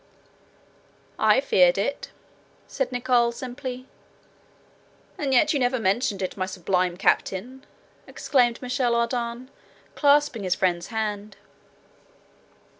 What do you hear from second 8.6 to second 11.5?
Michel Ardan, clasping his friend's hand.